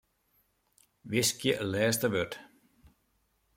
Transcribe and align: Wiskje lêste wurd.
Wiskje 1.09 1.53
lêste 1.71 2.07
wurd. 2.13 2.31